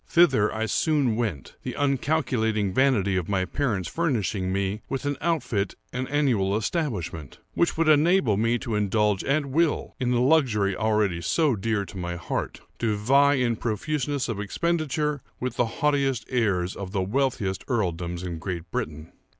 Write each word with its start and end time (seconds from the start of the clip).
Thither 0.07 0.51
I 0.51 0.65
soon 0.65 1.15
went; 1.15 1.55
the 1.61 1.75
uncalculating 1.75 2.73
vanity 2.73 3.17
of 3.17 3.29
my 3.29 3.45
parents 3.45 3.87
furnishing 3.87 4.51
me 4.51 4.81
with 4.89 5.05
an 5.05 5.15
outfit 5.21 5.75
and 5.93 6.09
annual 6.09 6.57
establishment, 6.57 7.37
which 7.53 7.77
would 7.77 7.87
enable 7.87 8.35
me 8.35 8.57
to 8.57 8.73
indulge 8.73 9.23
at 9.25 9.45
will 9.45 9.93
in 9.99 10.09
the 10.09 10.19
luxury 10.19 10.75
already 10.75 11.21
so 11.21 11.55
dear 11.55 11.85
to 11.85 11.97
my 11.99 12.15
heart,—to 12.15 12.95
vie 12.95 13.35
in 13.35 13.55
profuseness 13.57 14.27
of 14.27 14.39
expenditure 14.39 15.21
with 15.39 15.57
the 15.57 15.67
haughtiest 15.67 16.25
heirs 16.31 16.75
of 16.75 16.93
the 16.93 17.03
wealthiest 17.03 17.63
earldoms 17.67 18.23
in 18.23 18.39
Great 18.39 18.71
Britain. 18.71 19.11